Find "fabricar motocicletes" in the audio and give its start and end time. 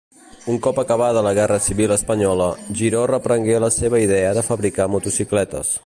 4.53-5.75